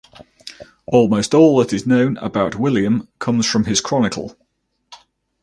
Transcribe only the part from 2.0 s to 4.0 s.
about William comes from his